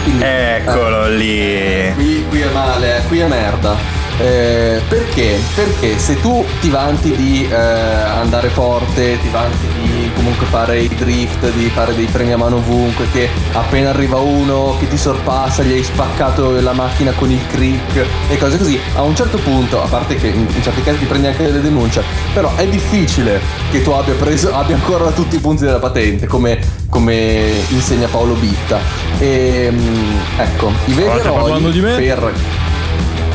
[0.08, 0.24] Quindi...
[0.24, 1.92] Eccolo lì.
[1.96, 3.76] Qui, qui è male, eh, qui è merda.
[4.20, 5.40] Eh, perché?
[5.54, 9.68] Perché se tu ti vanti di eh, andare forte, ti vanti
[10.08, 14.18] di comunque fare i drift, di fare dei freni a mano ovunque, che appena arriva
[14.18, 18.80] uno che ti sorpassa, gli hai spaccato la macchina con il crick e cose così,
[18.96, 22.04] a un certo punto, a parte che in, certi casi ti prendi anche delle denunce,
[22.34, 23.40] però è difficile
[23.72, 28.34] che tu abbia preso, abbia ancora tutti i punti della patente, come, come insegna Paolo
[28.36, 28.80] Bitta.
[29.20, 32.34] E, mm, ecco, i veri eroi per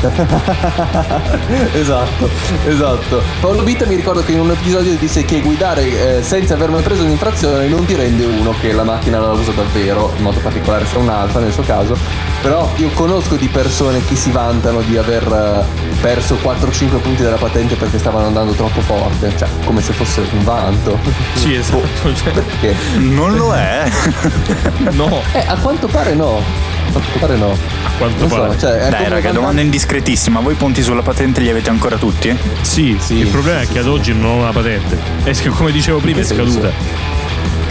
[1.73, 2.29] esatto,
[2.65, 3.21] esatto.
[3.39, 6.81] Paolo Bitta mi ricordo che in un episodio disse che guidare eh, senza aver mai
[6.81, 10.85] preso un'infrazione non ti rende uno che la macchina la usa davvero, in modo particolare
[10.85, 11.97] se è un'alfa nel suo caso.
[12.41, 17.37] Però io conosco di persone che si vantano di aver eh, perso 4-5 punti della
[17.37, 20.99] patente perché stavano andando troppo forte, cioè come se fosse un vanto.
[21.35, 22.13] Sì, esatto.
[22.13, 22.75] Cioè, Perché?
[22.97, 23.89] Non lo è.
[24.91, 26.37] no, Eh, a quanto pare no.
[26.37, 27.51] A quanto pare no.
[27.51, 28.57] a quanto so, pare.
[28.57, 30.41] cioè, è Dai, raga, quando- domanda indiscretissima.
[30.41, 32.37] Voi punti sulla patente li avete ancora tutti?
[32.61, 34.97] Sì, Sì, il problema sì, è che sì, ad oggi non ho una patente.
[35.23, 36.69] E che, come dicevo prima, è scaduta.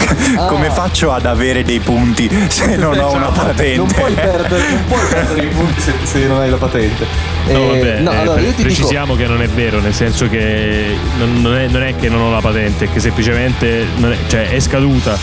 [0.35, 0.45] Ah.
[0.47, 3.75] Come faccio ad avere dei punti se non ho una patente?
[3.75, 7.05] Non puoi perdere, non puoi perdere i punti se, se non hai la patente.
[7.47, 8.67] No, Eh, vabbè, no, eh, allora pre- io ti dico.
[8.69, 12.21] precisiamo che non è vero, nel senso che non, non è, non è che non
[12.21, 15.17] ho la patente, è che semplicemente non è, cioè, è scaduta.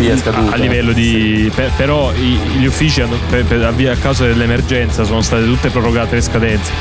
[0.00, 0.54] Sì, è scaduta.
[0.54, 1.50] A livello di.
[1.54, 5.44] per- però i- gli uffici hanno, per, per- a via- a causa dell'emergenza sono state
[5.44, 6.72] tutte prorogate le scadenze.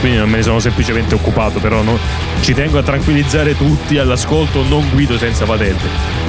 [0.00, 1.98] Quindi non me ne sono semplicemente occupato, però no-
[2.40, 5.84] ci tengo a tranquillizzare tutti all'ascolto, non guido senza patente.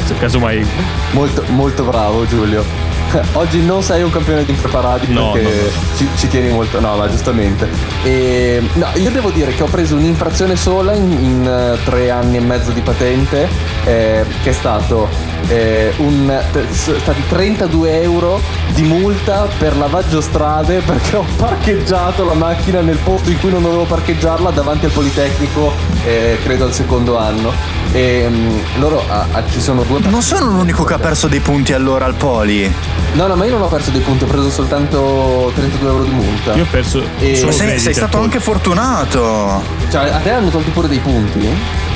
[0.06, 0.66] Se casomai.
[1.12, 2.64] Molto, molto bravo Giulio.
[3.34, 5.96] Oggi non sei un campione di impreparati No, perché no, no.
[5.96, 7.68] Ci, ci tieni molto, no, ma giustamente.
[8.04, 12.38] E, no, io devo dire che ho preso un'infrazione sola in, in, eh, tre anni
[12.38, 13.48] e mezzo di patente,
[13.86, 15.08] eh, che è stato
[15.48, 18.40] eh, un, t- s- stati 32 euro
[18.74, 23.62] di multa per lavaggio strade perché ho parcheggiato la macchina nel posto in cui non
[23.64, 25.72] dovevo parcheggiarla davanti al Politecnico,
[26.06, 27.52] eh, credo al secondo anno.
[27.94, 31.40] E mm, loro ah, ah, ci sono due Non sono l'unico che ha perso dei
[31.40, 32.72] punti allora al poli.
[33.14, 36.10] No, no, ma io non ho perso dei punti, ho preso soltanto 32 euro di
[36.12, 36.54] multa.
[36.54, 37.02] Io ho perso.
[37.20, 39.64] E- Ma sei, sei stato anche fortunato.
[39.90, 41.48] Cioè, a te hanno tolto pure dei punti?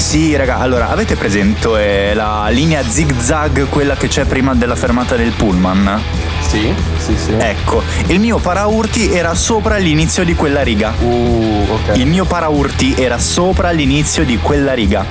[0.02, 4.76] Sì, raga, allora avete presente eh, la linea zig zag, quella che c'è prima della
[4.76, 6.02] fermata del pullman?
[6.46, 7.32] Sì, sì, sì.
[7.38, 10.92] Ecco, il mio paraurti era sopra l'inizio di quella riga.
[11.00, 11.96] Uh, ok.
[11.96, 15.06] Il mio paraurti era sopra l'inizio di quella riga.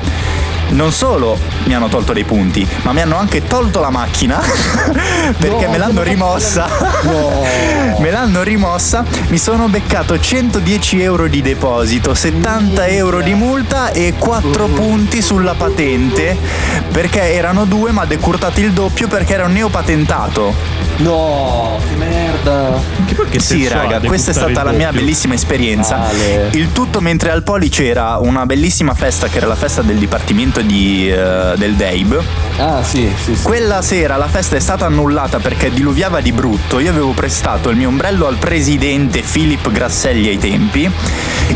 [0.70, 4.40] Non solo mi hanno tolto dei punti, ma mi hanno anche tolto la macchina
[5.36, 6.68] perché No, me l'hanno rimossa.
[7.02, 7.44] No.
[7.98, 14.14] me l'hanno rimossa, mi sono beccato 110 euro di deposito, 70 euro di multa e
[14.16, 16.36] 4 punti sulla patente
[16.90, 20.78] perché erano due ma decurtati il doppio perché era un neopatentato.
[21.00, 22.78] No, che merda.
[23.06, 25.96] Che poi che Sì, raga, questa è stata la mia bellissima esperienza.
[25.96, 26.50] Male.
[26.52, 30.59] Il tutto mentre al Poli c'era una bellissima festa che era la festa del dipartimento
[30.60, 32.22] di, eh, del DEIB.
[32.58, 33.42] Ah, sì, sì, sì.
[33.42, 36.78] Quella sera la festa è stata annullata perché diluviava di brutto.
[36.78, 40.90] Io avevo prestato il mio ombrello al presidente Filippo Grasselli ai tempi.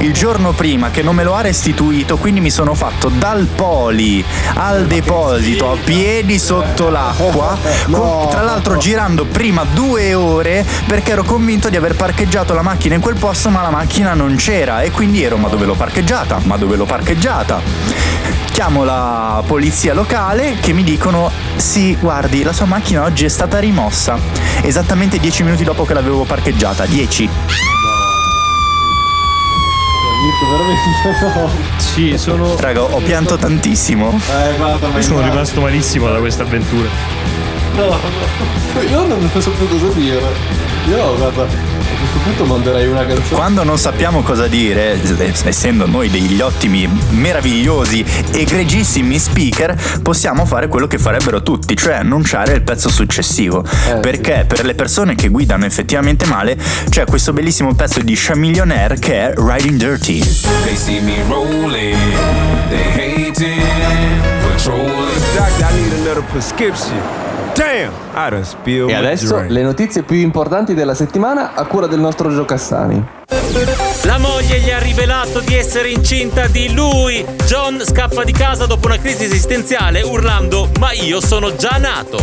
[0.00, 4.24] Il giorno prima che non me lo ha restituito, quindi mi sono fatto dal Poli
[4.54, 7.56] al deposito a piedi sotto l'acqua.
[7.90, 12.94] con- tra l'altro girando prima due ore perché ero convinto di aver parcheggiato la macchina
[12.94, 14.80] in quel posto, ma la macchina non c'era.
[14.80, 16.40] E quindi ero, ma dove l'ho parcheggiata?
[16.44, 18.43] Ma dove l'ho parcheggiata?
[18.54, 23.58] Chiamo la polizia locale che mi dicono sì, guardi, la sua macchina oggi è stata
[23.58, 24.16] rimossa.
[24.62, 26.86] Esattamente 10 minuti dopo che l'avevo parcheggiata.
[26.86, 27.28] 10.
[30.22, 31.50] Mirko, veramente no.
[31.78, 32.54] Sì, sono.
[32.56, 34.20] Raga, ho pianto tantissimo.
[34.30, 36.88] Eh, ma Io sono rimasto malissimo da questa avventura.
[37.74, 38.82] No, no.
[38.88, 40.22] Io non so più cosa dire.
[40.86, 41.73] Io, guarda, a
[42.04, 43.34] questo punto manderei una canzone.
[43.34, 44.98] Quando non sappiamo cosa dire,
[45.44, 52.52] essendo noi degli ottimi, meravigliosi, egregissimi speaker, possiamo fare quello che farebbero tutti, cioè annunciare
[52.52, 53.64] il pezzo successivo.
[53.88, 56.56] Eh, Perché per le persone che guidano effettivamente male,
[56.88, 60.20] c'è questo bellissimo pezzo di Chamillionaire che è Riding Dirty.
[60.64, 61.96] They see me rolling,
[62.68, 63.62] they hating,
[64.42, 64.92] patrolling.
[65.34, 67.00] Doctor, I need another prescription.
[67.54, 67.92] Damn,
[68.88, 69.50] E adesso drink.
[69.50, 73.22] le notizie più importanti della settimana a cura del nostro Gio Cassani.
[74.02, 77.24] La moglie gli ha rivelato di essere incinta di lui.
[77.46, 82.22] John scappa di casa dopo una crisi esistenziale urlando Ma io sono già nato.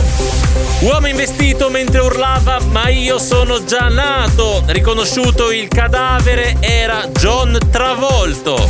[0.82, 4.63] Uomo investito mentre urlava Ma io sono già nato.
[4.67, 8.69] Riconosciuto il cadavere era John Travolto.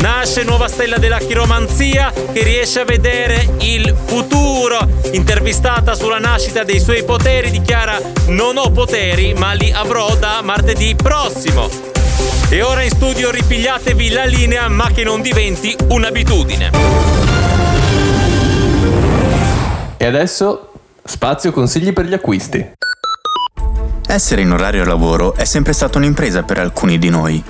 [0.00, 4.78] Nasce nuova stella della chiromanzia che riesce a vedere il futuro.
[5.48, 10.94] Intervistata sulla nascita dei suoi poteri dichiara non ho poteri ma li avrò da martedì
[10.94, 11.70] prossimo.
[12.50, 16.70] E ora in studio ripigliatevi la linea ma che non diventi un'abitudine.
[19.96, 20.70] E adesso
[21.02, 22.72] spazio consigli per gli acquisti.
[24.06, 27.42] Essere in orario lavoro è sempre stata un'impresa per alcuni di noi.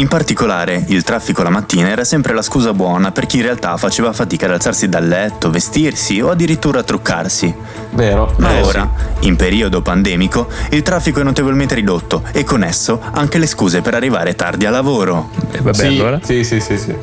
[0.00, 3.76] In particolare, il traffico la mattina era sempre la scusa buona per chi in realtà
[3.76, 7.54] faceva fatica ad alzarsi dal letto, vestirsi o addirittura truccarsi.
[7.90, 8.32] Vero?
[8.38, 13.36] Ma Eh, ora, in periodo pandemico, il traffico è notevolmente ridotto e con esso anche
[13.36, 15.28] le scuse per arrivare tardi a lavoro.
[15.50, 16.18] E vabbè, sì, allora.
[16.22, 16.96] sì, sì, sì, sì.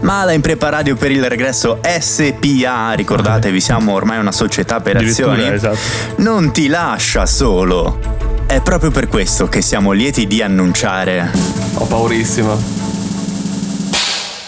[0.00, 5.46] Ma la Imprepa Radio per il regresso SPA, ricordatevi, siamo ormai una società per azioni,
[5.46, 5.78] esatto.
[6.16, 8.00] non ti lascia solo.
[8.46, 12.58] È proprio per questo che siamo lieti di annunciare Ho paurissimo.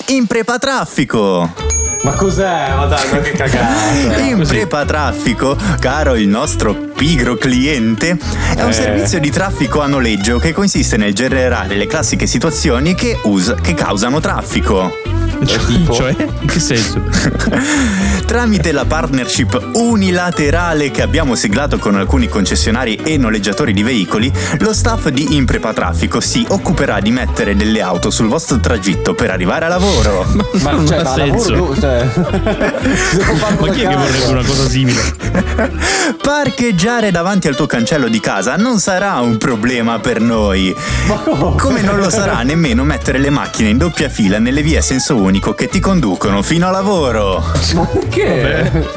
[0.09, 1.51] Imprepa Traffico.
[2.03, 2.75] Ma cos'è?
[2.75, 4.19] Ma dai, ma che cagata.
[4.27, 8.19] Imprepa Traffico, caro il nostro pigro cliente,
[8.57, 8.73] è un Eh.
[8.73, 13.75] servizio di traffico a noleggio che consiste nel generare le classiche situazioni che, us- che
[13.75, 14.93] causano traffico.
[15.47, 17.03] Cioè, in che senso?
[18.25, 24.73] Tramite la partnership unilaterale che abbiamo siglato con alcuni concessionari e noleggiatori di veicoli, lo
[24.73, 29.65] staff di Imprepa Traffico si occuperà di mettere delle auto sul vostro tragitto per arrivare
[29.65, 30.25] a lavoro.
[30.63, 31.51] Ma non cioè, ha ma senso.
[31.51, 32.09] lavoro, cioè,
[33.59, 35.01] Ma chi è che vorrebbe una cosa simile?
[36.23, 40.75] Parcheggiare davanti al tuo cancello di casa non sarà un problema per noi.
[41.59, 45.17] Come non lo sarà nemmeno mettere le macchine in doppia fila nelle vie a senso
[45.17, 47.43] unico che ti conducono fino a lavoro.
[47.75, 48.91] Ma perché?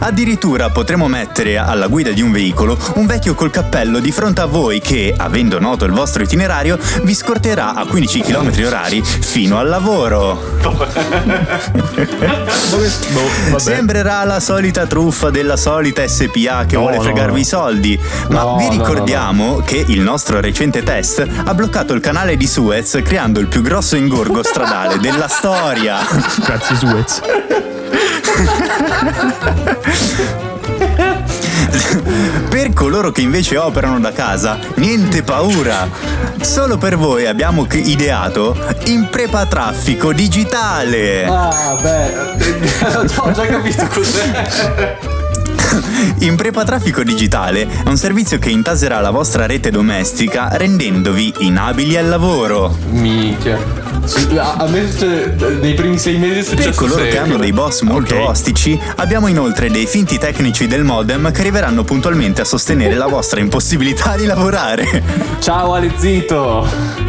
[0.00, 4.46] Addirittura potremo mettere alla guida di un veicolo un vecchio col cappello di fronte a
[4.46, 9.68] voi che, avendo noto il vostro itinerario, vi scorterà a 15 km orari fino al
[9.68, 10.40] lavoro.
[13.50, 17.38] Boh, Sembrerà la solita truffa della solita SPA che No, vuole no, fregarvi no.
[17.38, 22.00] i soldi, ma No, vi no, ricordiamo che il nostro recente test ha bloccato il
[22.00, 25.98] canale di Suez creando il più grosso ingorgo stradale della storia.
[26.44, 27.20] Grazie Suez.
[32.48, 35.88] Per coloro che invece operano da casa, niente paura.
[36.40, 41.26] Solo per voi abbiamo ideato Imprepa Traffico Digitale.
[41.26, 42.16] Ah, beh,
[43.20, 45.16] ho già capito cos'è.
[46.20, 52.08] Imprepa Traffico Digitale è un servizio che intaserà la vostra rete domestica rendendovi inabili al
[52.08, 52.76] lavoro.
[52.90, 53.58] Minchia.
[54.38, 54.88] A, me
[55.60, 58.28] nei primi sei mesi è Per successo coloro che hanno dei boss molto Ok.
[58.28, 63.40] ostici, abbiamo inoltre dei finti tecnici del modem che arriveranno puntualmente a sostenere la vostra
[63.40, 65.02] impossibilità di lavorare.
[65.40, 67.07] Ciao Ale Zito.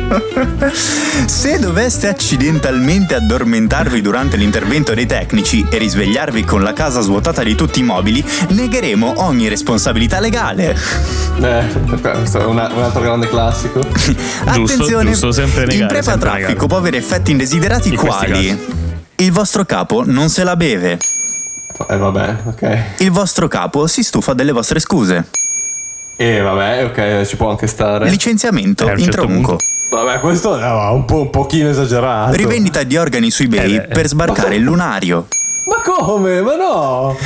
[1.26, 7.54] Se doveste accidentalmente addormentarvi durante l'intervento dei tecnici e risvegliarvi con la casa svuotata di
[7.56, 10.76] tutti i mobili, negheremo ogni responsabilità legale.
[11.42, 11.64] Eh,
[12.02, 13.80] questo è una- un altro grande classico.
[14.46, 16.68] Attenzione, giusto, sempre negare, Imprepa sempre traffico negare.
[16.68, 18.60] può avere effetti indesiderati In quali
[19.18, 20.98] il vostro capo non se la beve,
[21.88, 22.80] Eh vabbè, ok.
[22.98, 25.26] il vostro capo si stufa delle vostre scuse,
[26.16, 28.10] E vabbè, ok, ci può anche stare.
[28.10, 29.58] licenziamento Eh, un in certo tronco,
[29.90, 32.36] Vabbè, questo è un, po', un pochino esagerato.
[32.36, 33.88] rivendita di organi su eBay Eh beh.
[33.88, 35.28] per sbarcare il lunario,
[35.68, 36.42] Ma come?
[36.42, 37.18] Ma no!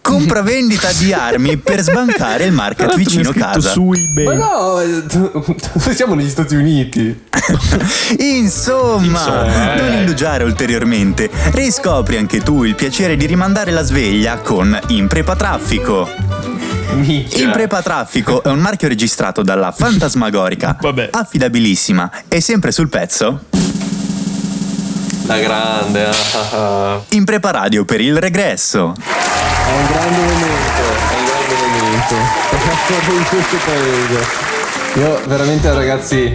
[0.00, 3.70] compravendita di armi per sbancare il market vicino casa.
[3.72, 4.24] su eBay.
[4.24, 4.80] Ma no!
[4.80, 7.24] eh, Noi siamo negli Stati Uniti.
[8.18, 9.80] Insomma, Insomma, eh.
[9.82, 11.28] non indugiare ulteriormente.
[11.52, 16.08] Riscopri anche tu il piacere di rimandare la sveglia con Imprepa Traffico.
[16.94, 17.44] Minchia.
[17.44, 21.10] Imprepa Traffico è un marchio registrato dalla Fantasmagorica, Vabbè.
[21.12, 23.40] affidabilissima e sempre sul pezzo.
[25.26, 26.06] La grande.
[26.06, 26.12] ah,
[26.94, 27.00] ah.
[27.10, 28.94] Imprepa Radio per il regresso.
[28.96, 30.82] È un grande momento.
[31.10, 32.14] È un grande momento.
[32.84, 34.26] Storia di questo paese.
[34.94, 36.34] Io veramente ragazzi.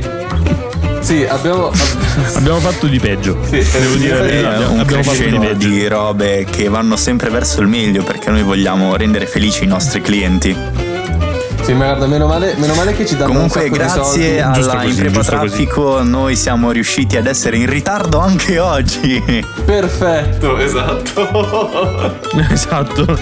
[1.04, 1.72] Sì, abbiamo.
[2.36, 3.38] Abbiamo fatto di peggio.
[3.44, 5.68] Sì, Devo dire È abbiamo, un abbiamo fatto di peggio.
[5.68, 10.02] di robe che vanno sempre verso il meglio perché noi vogliamo rendere felici i nostri
[10.02, 10.56] clienti.
[11.64, 14.42] Sì, ma guarda, meno male, meno male che ci danno Comunque, un sacco di grazie
[14.42, 15.24] alla Imprepa.
[15.24, 19.24] Traffico, noi siamo riusciti ad essere in ritardo anche oggi.
[19.64, 22.20] Perfetto, esatto.
[22.52, 23.18] esatto.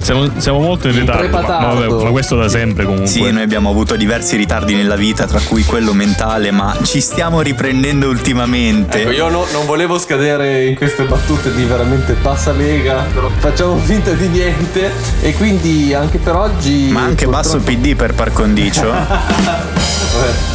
[0.00, 1.28] Siamo, siamo molto in ritardo.
[1.28, 3.06] Ma, ma vabbè, ma questo da sempre comunque.
[3.06, 7.40] Sì, noi abbiamo avuto diversi ritardi nella vita, tra cui quello mentale, ma ci stiamo
[7.42, 9.02] riprendendo ultimamente.
[9.02, 13.76] Ecco, io no- non volevo scadere in queste battute di veramente passa lega, però facciamo
[13.76, 16.88] finta di niente e quindi anche per oggi...
[16.90, 18.90] Ma anche basso PD per par condicio.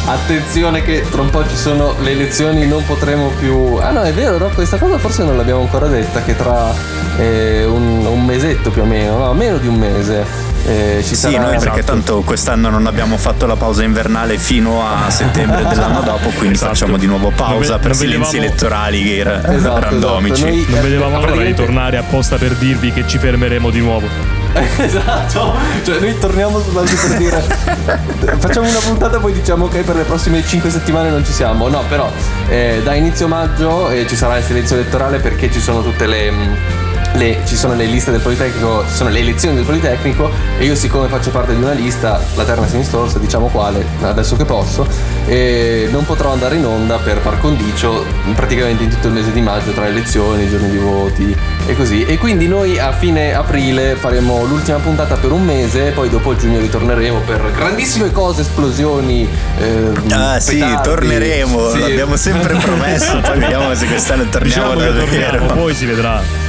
[0.06, 3.76] Attenzione che tra un po' ci sono le elezioni, non potremo più...
[3.80, 4.48] Ah no, è vero, no?
[4.48, 6.74] questa cosa forse non l'abbiamo ancora detta, che tra
[7.18, 10.26] eh, un, un mesetto più o meno, no, meno di un mese,
[10.66, 11.42] eh, ci Sì, sarà...
[11.50, 16.28] noi perché tanto quest'anno non abbiamo fatto la pausa invernale fino a settembre dell'anno dopo,
[16.30, 16.72] quindi Esatto.
[16.74, 20.32] facciamo di nuovo pausa Non ve- per non silenzi vedevamo- elettorali che ra- Esatto, randomici.
[20.42, 20.50] esatto.
[20.52, 24.08] Noi- Non vedevamo l'ora di tornare apposta per dirvi che ci fermeremo di nuovo.
[24.78, 27.40] esatto, cioè noi torniamo soltanto per dire
[28.38, 31.68] facciamo una puntata e poi diciamo ok per le prossime 5 settimane non ci siamo.
[31.68, 32.10] No, però
[32.48, 36.30] eh, da inizio maggio eh, ci sarà il silenzio elettorale perché ci sono tutte le,
[36.30, 36.56] mh,
[37.14, 40.74] le- ci sono le liste del Politecnico, ci sono le elezioni del Politecnico e io
[40.74, 44.86] siccome faccio parte di una lista, la Terna Sinistorsa, diciamo quale, adesso che posso,
[45.26, 48.04] eh, non potrò andare in onda per par condicio
[48.34, 51.36] praticamente in tutto il mese di maggio tra elezioni, giorni di voti
[51.66, 52.04] e così.
[52.04, 56.58] E quindi noi a fine aprile faremo l'ultima puntata per un mese, poi dopo giugno
[56.58, 59.28] ritorneremo per grandissime cose, esplosioni.
[59.60, 60.82] ehm, Ah sì, petardi.
[60.88, 61.78] torneremo, Sì.
[61.80, 65.46] l'abbiamo sempre promesso, poi vediamo se quest'anno torniamo Diciamo davvero.
[65.54, 66.42] poi si vedrà.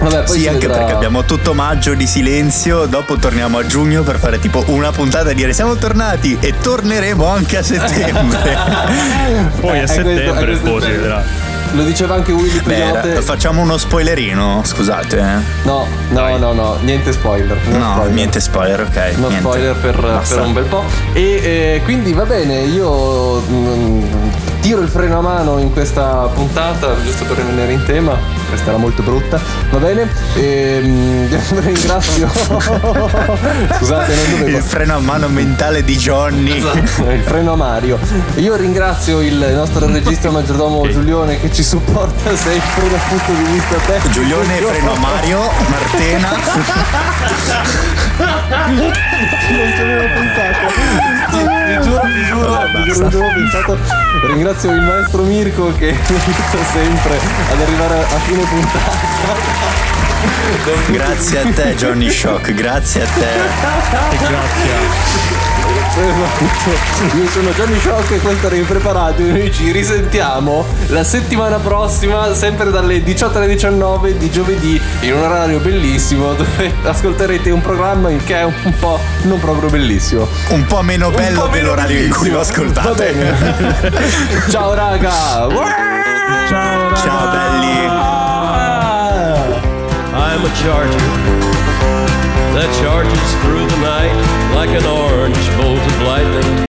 [0.00, 0.78] Vabbè, poi Sì, anche vedrà.
[0.78, 5.30] perché abbiamo tutto maggio di silenzio, dopo torniamo a giugno per fare tipo una puntata
[5.30, 8.56] e dire siamo tornati e torneremo anche a settembre.
[9.60, 11.48] Poi Eh, a questo- settembre questo è poi si vedrà.
[11.72, 15.18] Lo diceva anche Willy ra- facciamo uno spoilerino, scusate.
[15.18, 15.42] eh.
[15.62, 17.56] No, no, no, no, niente spoiler.
[17.68, 18.12] no spoiler.
[18.12, 18.96] niente spoiler, ok.
[19.18, 19.38] No niente.
[19.38, 20.82] spoiler per, per un bel po'.
[21.12, 24.02] E eh, quindi va bene, io mm,
[24.60, 28.18] tiro il freno a mano in questa puntata, giusto per rimanere in tema.
[28.50, 29.40] Questa era molto brutta,
[29.70, 30.08] va bene?
[30.34, 31.26] E, mm,
[31.60, 32.28] ringrazio.
[32.28, 34.56] Scusate, non dovevo.
[34.56, 36.56] Il freno a mano mentale di Johnny.
[36.58, 37.98] Esatto, il freno a Mario.
[38.34, 43.76] Io ringrazio il nostro regista maggiordomo Giulione che ci supporta sempre dal punto di vista
[43.86, 44.10] tecnico.
[44.10, 45.38] Giulione, freno a Mario,
[45.68, 46.28] Martena.
[48.20, 50.66] non ci avevo pensato.
[51.30, 51.38] Ti
[52.26, 53.78] giuro, avevo pensato.
[54.26, 57.18] Ringrazio il maestro Mirko che mi aiuta sempre
[57.52, 59.88] ad arrivare a fine puntata.
[60.88, 63.28] Grazie a te, Johnny Shock, grazie a te.
[65.96, 66.40] Esatto.
[67.16, 72.70] Io sono Gianni Shock e questo era impreparato noi ci risentiamo la settimana prossima, sempre
[72.70, 78.36] dalle 18 alle 19 di giovedì, in un orario bellissimo dove ascolterete un programma che
[78.36, 80.28] è un po' non proprio bellissimo.
[80.48, 82.70] Un po' meno bello po' dell'orario in cui lo bellissimo.
[82.70, 83.98] ascoltate.
[84.50, 85.10] Ciao raga.
[86.48, 87.69] Ciao, Ciao belli.
[90.40, 90.96] I'm a charger
[92.56, 96.69] that charges through the night like an orange bolt of lightning.